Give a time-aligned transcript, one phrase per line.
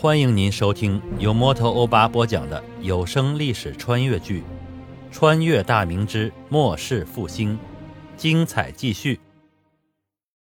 [0.00, 4.42] 欢迎您收听由摩托欧巴播讲的有声历史穿越剧
[5.10, 7.54] 《穿越大明之末世复兴》，
[8.16, 9.18] 精彩继续。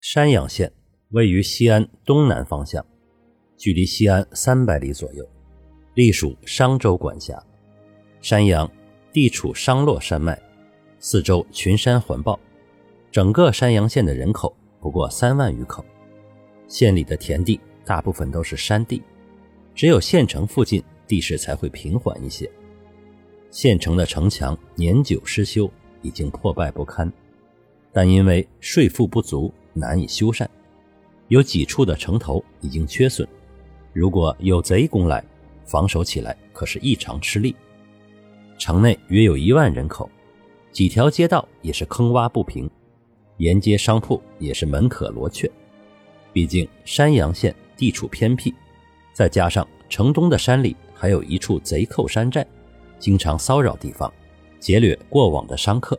[0.00, 0.72] 山阳县
[1.10, 2.82] 位于西安东南方向，
[3.58, 5.22] 距离西安三百里左右，
[5.92, 7.38] 隶属商州管辖。
[8.22, 8.70] 山阳
[9.12, 10.40] 地处商洛山脉，
[10.98, 12.40] 四周群山环抱，
[13.12, 15.84] 整个山阳县的人口不过三万余口。
[16.66, 19.02] 县里的田地大部分都是山地。
[19.74, 22.50] 只有县城附近地势才会平缓一些。
[23.50, 25.70] 县城的城墙年久失修，
[26.02, 27.12] 已经破败不堪，
[27.92, 30.46] 但因为税赋不足，难以修缮。
[31.28, 33.26] 有几处的城头已经缺损，
[33.92, 35.24] 如果有贼攻来，
[35.64, 37.54] 防守起来可是异常吃力。
[38.58, 40.08] 城内约有一万人口，
[40.70, 42.70] 几条街道也是坑洼不平，
[43.38, 45.50] 沿街商铺也是门可罗雀。
[46.32, 48.54] 毕竟山阳县地处偏僻。
[49.14, 52.44] 再加上城东的山里还有一处贼寇山寨，
[52.98, 54.12] 经常骚扰地方，
[54.58, 55.98] 劫掠过往的商客，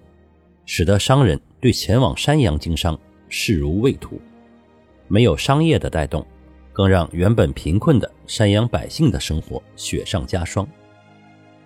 [0.65, 2.99] 使得商人对前往山阳经商
[3.29, 4.19] 视如畏途。
[5.07, 6.25] 没有商业的带动，
[6.73, 10.67] 更让原本贫困的山阳百姓的生活雪上加霜。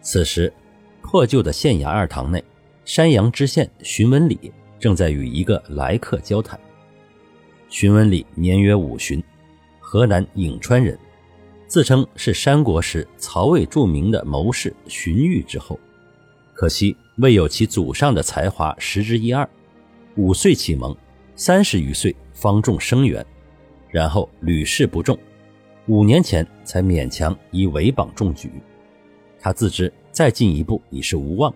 [0.01, 0.53] 此时，
[1.01, 2.43] 破旧的县衙二堂内，
[2.85, 6.59] 山阳知县荀文礼正在与一个来客交谈。
[7.69, 9.23] 荀文礼年约五旬，
[9.79, 10.95] 河南颍川人。
[11.69, 15.79] 自称是三国时曹魏著名的谋士荀彧之后，
[16.55, 19.47] 可惜未有其祖上的才华十之一二。
[20.17, 20.97] 五岁启蒙，
[21.35, 23.23] 三十余岁方中生源，
[23.91, 25.15] 然后屡试不中，
[25.85, 28.51] 五年前才勉强以围榜中举。
[29.39, 31.53] 他自知再进一步已是无望，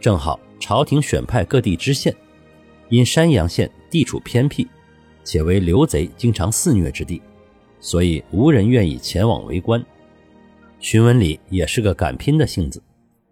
[0.00, 2.16] 正好朝廷选派各地知县，
[2.88, 4.66] 因山阳县地处偏僻，
[5.22, 7.20] 且为刘贼经常肆虐之地。
[7.80, 9.84] 所以无人愿意前往围观。
[10.80, 12.82] 荀文礼也是个敢拼的性子，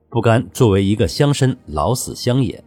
[0.09, 2.63] 不甘作为一个乡绅老死乡野，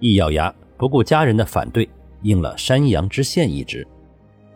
[0.00, 1.88] 一咬牙不顾家人的反对，
[2.22, 3.86] 应了山阳知县一职。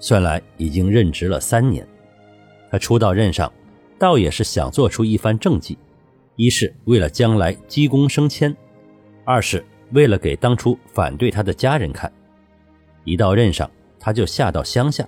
[0.01, 1.87] 算来已经任职了三年。
[2.71, 3.53] 他初到任上，
[3.99, 5.77] 倒也是想做出一番政绩，
[6.37, 8.57] 一是为了将来积功升迁，
[9.25, 12.13] 二是为了给当初反对他的家人看。
[13.05, 15.07] 一到任上，他就下到乡下。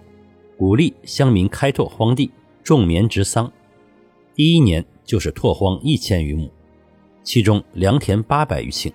[0.60, 2.30] 鼓励乡民开拓荒地，
[2.62, 3.50] 种棉植桑。
[4.34, 6.50] 第一年就是拓荒一千余亩，
[7.22, 8.92] 其中良田八百余顷。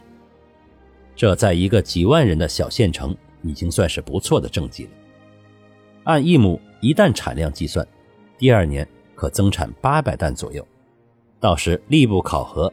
[1.16, 4.90] 这在一个几万人的小县城，已经算是不错的政绩了。
[6.04, 7.84] 按一亩一担产量计算，
[8.38, 10.64] 第二年可增产八百担左右。
[11.40, 12.72] 到时吏部考核，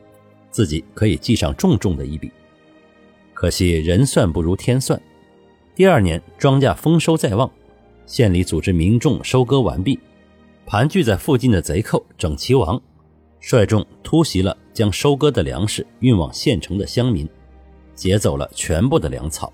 [0.51, 2.31] 自己可以记上重重的一笔。
[3.33, 5.01] 可惜人算不如天算，
[5.75, 7.51] 第二年庄稼丰收在望。
[8.07, 9.99] 县里组织民众收割完毕，
[10.67, 12.81] 盘踞在附近的贼寇整齐王
[13.41, 17.29] 率众突袭了将收割的粮食运往县城的乡民，
[17.95, 19.53] 劫走了全部的粮草，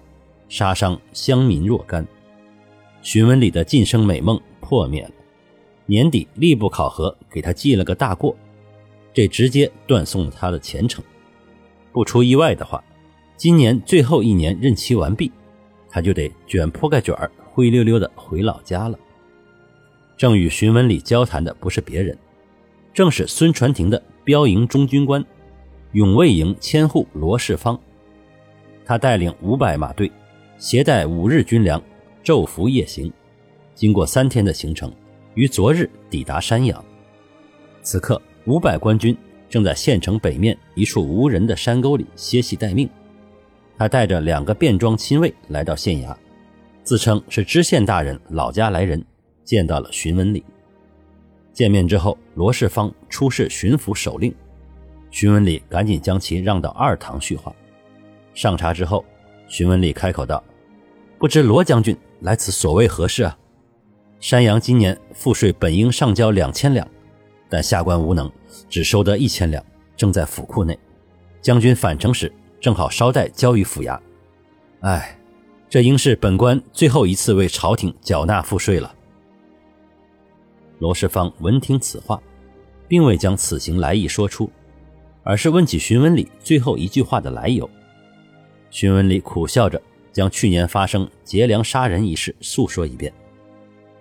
[0.48, 2.06] 杀伤乡民若干。
[3.00, 5.10] 荀文礼的晋升美梦破灭了。
[5.86, 8.36] 年底吏部考核给他记了个大过，
[9.14, 11.02] 这直接断送了他的前程。
[11.92, 12.84] 不出意外的话，
[13.36, 15.32] 今年最后一年任期完毕，
[15.88, 17.30] 他就得卷铺盖卷儿。
[17.58, 18.96] 灰溜溜的回老家了。
[20.16, 22.16] 正与荀文礼交谈的不是别人，
[22.94, 25.24] 正是孙传庭的标营中军官，
[25.90, 27.76] 永卫营千户罗世芳。
[28.84, 30.08] 他带领五百马队，
[30.56, 31.82] 携带五日军粮，
[32.22, 33.12] 昼伏夜行，
[33.74, 34.94] 经过三天的行程，
[35.34, 36.84] 于昨日抵达山阳。
[37.82, 39.16] 此刻，五百官军
[39.48, 42.88] 正在县城北面一处无人的山沟里歇息待命。
[43.76, 46.16] 他带着两个便装亲卫来到县衙。
[46.88, 49.04] 自称是知县大人老家来人，
[49.44, 50.42] 见到了荀文礼。
[51.52, 54.34] 见面之后，罗世芳出示巡抚手令，
[55.10, 57.54] 荀文礼赶紧将其让到二堂叙话。
[58.32, 59.04] 上茶之后，
[59.48, 60.42] 荀文礼开口道
[61.20, 63.38] ：“不知罗将军来此所谓何事啊？”
[64.18, 66.88] 山阳今年赋税本应上交两千两，
[67.50, 68.32] 但下官无能，
[68.70, 69.62] 只收得一千两，
[69.94, 70.78] 正在府库内。
[71.42, 74.00] 将军返程时正好捎带交于府衙。
[74.80, 75.17] 唉。
[75.70, 78.94] 这应是本官最后一次为朝廷缴纳赋税了。
[80.78, 82.20] 罗世芳闻听此话，
[82.86, 84.50] 并未将此行来意说出，
[85.22, 87.68] 而是问起荀文礼最后一句话的来由。
[88.70, 89.80] 荀文礼苦笑着
[90.10, 93.12] 将去年发生劫粮杀人一事诉说一遍，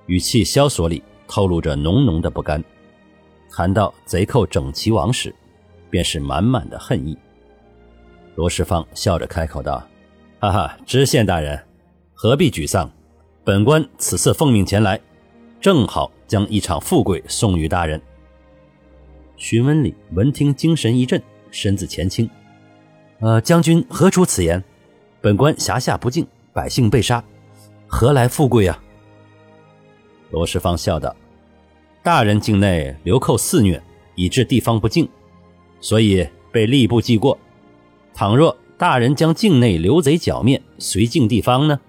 [0.06, 2.64] 语气萧索里透露着浓浓的不甘。
[3.52, 5.36] 谈到贼寇整齐王时，
[5.90, 7.18] 便是满满的恨意。
[8.36, 9.86] 罗世芳笑着开口道。
[10.40, 11.60] 哈哈，知县大人，
[12.14, 12.92] 何必沮丧？
[13.44, 15.00] 本官此次奉命前来，
[15.60, 18.00] 正好将一场富贵送与大人。”
[19.36, 22.30] 荀文礼闻听，精神一振，身子前倾
[23.20, 24.64] ：“呃，将军何出此言？
[25.22, 27.24] 本官辖下不敬，百姓被杀，
[27.88, 28.80] 何来富贵啊？”
[30.30, 31.16] 罗世芳笑道
[32.04, 33.82] ：“大人境内流寇肆虐，
[34.14, 35.10] 以致地方不敬，
[35.82, 37.38] 所以被吏部记过。
[38.14, 41.80] 倘若大人将境内刘贼剿灭，随境地方呢？”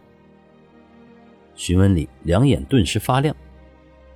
[1.54, 3.34] 徐文礼两眼顿时发亮。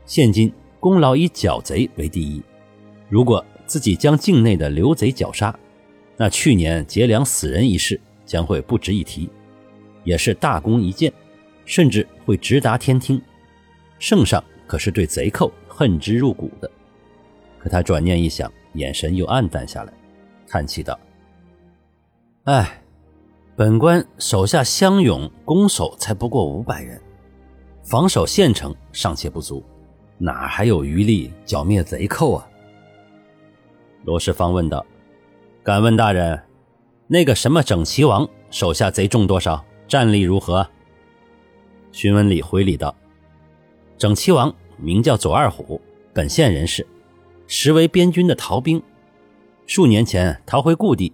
[0.06, 2.42] 现今功劳以剿贼为第一。
[3.08, 5.56] 如果自己将境内的刘贼绞杀，
[6.16, 9.28] 那去年劫粮死人一事将会不值一提，
[10.02, 11.12] 也是大功一件，
[11.64, 13.20] 甚至会直达天听。
[13.98, 16.70] 圣上可是对贼寇恨之入骨的。
[17.58, 19.92] 可他转念一想，眼神又暗淡下来，
[20.48, 20.98] 叹气道
[22.44, 22.82] ：“哎，
[23.54, 27.00] 本官手下乡勇攻守才不过五百人，
[27.84, 29.62] 防守县城尚且不足，
[30.18, 32.48] 哪还有余力剿灭贼寇啊？”
[34.02, 34.84] 罗世芳问道
[35.62, 36.42] ：“敢问大人，
[37.06, 39.64] 那个什么整齐王手下贼众多少？
[39.86, 40.68] 战力如何？”
[41.92, 42.92] 荀文礼回礼道
[43.96, 45.80] ：“整齐王名叫左二虎，
[46.12, 46.84] 本县人士，
[47.46, 48.82] 实为边军的逃兵。
[49.64, 51.12] 数年前逃回故地，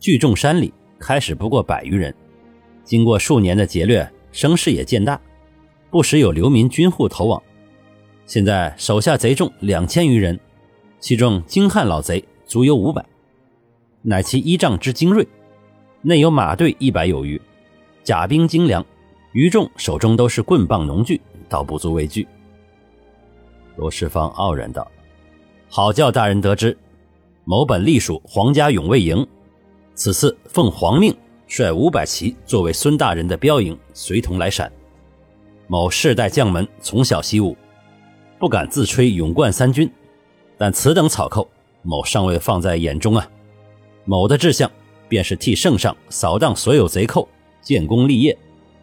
[0.00, 2.14] 聚众山里，开始不过百余人。
[2.84, 5.20] 经过数年的劫掠，声势也渐大，
[5.90, 7.42] 不时有流民军户投往。
[8.26, 10.38] 现在手下贼众两千余人。”
[11.00, 13.06] 其中精悍老贼足有五百，
[14.02, 15.24] 乃其依仗之精锐，
[16.02, 17.40] 内有马队一百有余，
[18.02, 18.84] 甲兵精良，
[19.30, 22.26] 余众手中都是棍棒农具，倒不足为惧。
[23.76, 24.90] 罗世芳傲然道
[25.70, 26.76] ：“好叫大人得知，
[27.44, 29.24] 某本隶属皇家勇卫营，
[29.98, 31.12] 此次奉皇命
[31.48, 34.70] 率五百骑作为孙大人的标营，随同来陕。
[35.66, 37.56] 某世代将门，从小习武，
[38.38, 39.90] 不敢自吹勇冠三军。”
[40.56, 41.48] 但此等草寇，
[41.82, 43.28] 某尚未放在眼中啊！
[44.04, 44.70] 某的志向
[45.08, 47.28] 便是替圣上扫荡所有贼寇，
[47.60, 48.38] 建功立业，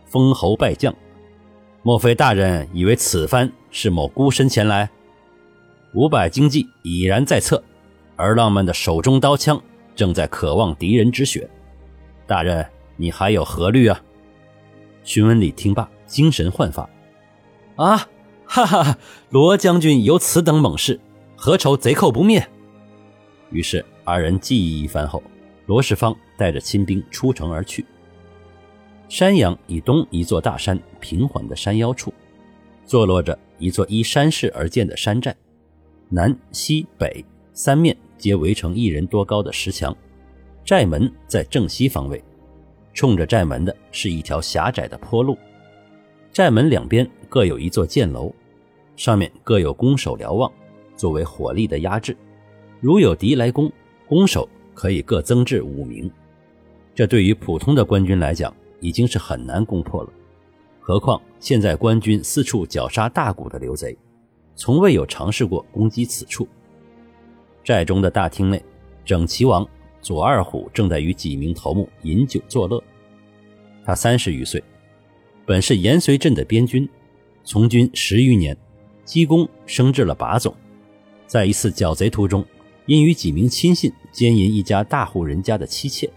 [0.07, 0.93] 封侯拜将。
[1.81, 4.89] 莫非大人以为此番是某孤身前来？
[5.93, 7.63] 五百精骑已然在侧，
[8.17, 9.61] 儿郎们的手中刀枪
[9.95, 11.49] 正在渴望敌人之血。
[12.27, 12.65] 大人，
[12.97, 14.01] 你还有何虑啊？
[15.03, 16.89] 荀文礼听罢，精神焕发。
[17.75, 17.97] 啊，
[18.45, 18.97] 哈哈哈！
[19.29, 20.99] 罗将军有此等猛士！
[21.35, 22.47] 何愁贼寇不灭？
[23.51, 25.21] 于是二人计议一番后，
[25.65, 27.85] 罗世芳带着亲兵出城而去。
[29.07, 32.13] 山阳以东一座大山平缓的山腰处，
[32.85, 35.35] 坐落着一座依山势而建的山寨，
[36.09, 39.95] 南、西、北三面皆围成一人多高的石墙，
[40.63, 42.23] 寨门在正西方位，
[42.93, 45.37] 冲着寨门的是一条狭窄的坡路，
[46.31, 48.33] 寨门两边各有一座箭楼，
[48.95, 50.51] 上面各有弓手瞭望。
[50.95, 52.15] 作为火力的压制，
[52.79, 53.69] 如有敌来攻，
[54.07, 56.09] 攻守可以各增至五名。
[56.95, 60.09] 这对于普通的官军来讲，已经是很难攻破了。
[60.79, 63.97] 何况现在官军四处绞杀大股的流贼，
[64.55, 66.47] 从未有尝试过攻击此处。
[67.65, 68.63] 寨中的大厅内，
[69.03, 69.67] 整齐王
[69.99, 72.81] 左二虎正在与几名头目饮酒作乐。
[73.83, 74.63] 他三十余岁，
[75.47, 76.87] 本是延绥镇的边军，
[77.43, 78.55] 从军十余年，
[79.03, 80.55] 积功升至了把总。
[81.25, 82.45] 在一次剿贼途中，
[82.85, 86.07] 因与几名亲信奸淫一家大户人家的妻妾，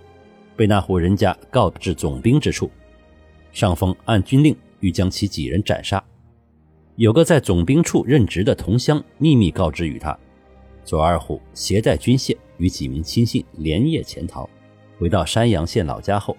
[0.55, 2.71] 被那户人家告至总兵之处。
[3.53, 6.05] 上峰按军令欲将其几人斩杀。
[6.97, 10.19] 有个在总兵处任职的同乡秘密告知于他，
[10.89, 14.49] 左二虎携带军械与几名亲信连夜潜逃，
[14.99, 16.35] 回到山阳县老家后，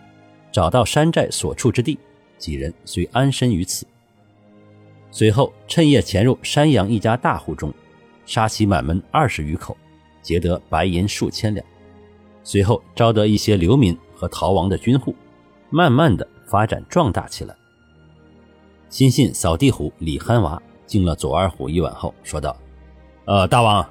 [0.51, 2.00] 找到山寨所处之地，
[2.39, 3.86] 几人遂安身于此。
[5.12, 7.72] 随后趁夜潜入山阳一家大户中。
[8.25, 9.77] 杀其满门二十余口，
[10.24, 11.63] 劫得白银数千两。
[12.44, 15.13] 随后招得一些流民和逃亡的军户，
[15.70, 17.56] 慢慢的发展壮大起来。
[18.88, 22.58] 亲信扫地虎李憨娃敬了左二虎一碗后说道
[23.25, 23.88] ：“呃，大王，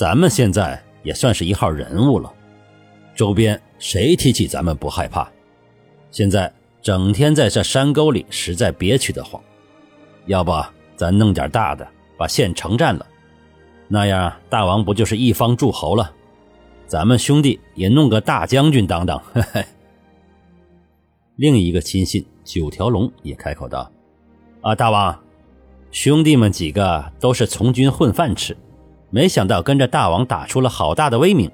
[0.00, 2.32] 咱们现在也算是一号人物了，
[3.14, 5.30] 周边谁提起咱们不害怕？
[6.10, 9.38] 现在整天在这山沟里，实在憋屈得慌。
[10.24, 10.54] 要不
[10.96, 13.06] 咱弄点大的，把县城占了。”
[13.88, 16.10] 那样，大王不就是一方诸侯了？
[16.86, 19.22] 咱们兄弟也弄个大将军当当。
[19.34, 19.62] 嘿嘿。
[21.36, 23.92] 另一个亲信九条龙也开口道
[24.64, 25.22] ：“啊，大王，
[25.90, 28.56] 兄弟们几个都是从军混饭吃，
[29.10, 31.50] 没想到跟着大王打出了好大的威名。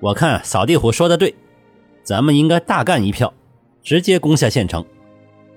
[0.00, 1.34] 我看扫地虎说的对，
[2.02, 3.32] 咱们应该大干一票，
[3.82, 4.84] 直接攻下县城，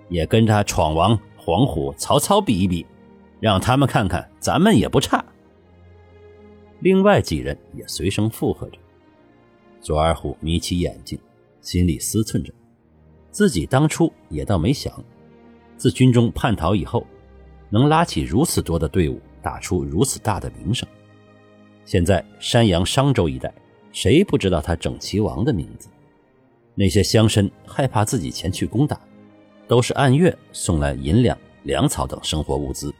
[0.09, 2.85] 也跟他闯王黄虎曹操比一比，
[3.39, 5.23] 让他们看看咱们也不差。
[6.79, 8.77] 另外几人也随声附和着。
[9.81, 11.19] 左二虎眯起眼睛，
[11.61, 12.53] 心里思忖着，
[13.31, 14.93] 自己当初也倒没想，
[15.75, 17.05] 自军中叛逃以后，
[17.69, 20.87] 能拉起如此多的队伍，打出如此大的名声。
[21.87, 23.51] 现在山阳、商州一带，
[23.93, 25.87] 谁不知道他整齐王的名字？
[26.75, 28.99] 那些乡绅害怕自己前去攻打，
[29.69, 32.93] 都是按月送来银两、粮草等生活物资。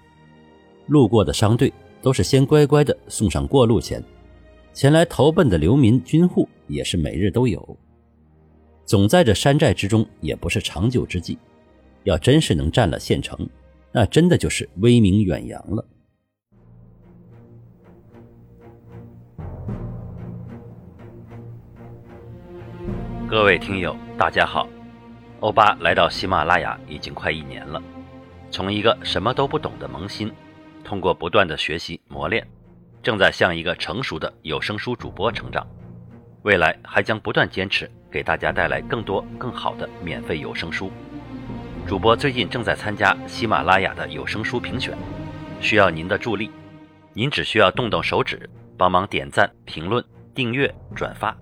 [0.86, 4.02] 路过的商队都是先乖乖的送上过路钱，
[4.74, 7.78] 前来投奔的流民军户也是每日都有。
[8.86, 11.38] 总在这山寨之中也不是长久之计，
[12.06, 13.38] 要真是能占了县城，
[13.92, 15.86] 那真的就是威名远扬了。
[23.30, 24.70] 各位听友，大家好！
[25.42, 27.84] 欧巴来到喜马拉雅已经快一年了，
[28.50, 30.32] 从一个什么都不懂的萌新，
[30.82, 32.48] 通过不断的学习磨练，
[33.04, 35.68] 正在向一个成熟的有声书主播成长。
[36.44, 40.90] 未来还将不断坚持，给大家带来更多更好的免费有声书。
[41.86, 44.98] 主播最近正在参加喜马拉雅的有声书评选，
[45.60, 46.50] 需要您的助力。
[47.12, 50.02] 您只需要动动手指，帮忙点赞、评论、
[50.34, 51.36] 订阅、转发。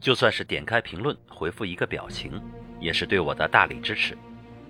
[0.00, 2.40] 就算是点开评论回复一个表情，
[2.80, 4.16] 也是对我的大力支持。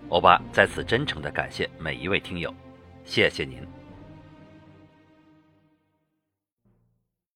[0.08, 2.54] 欧巴在此真诚的感谢每一位听友，
[3.04, 3.66] 谢谢您。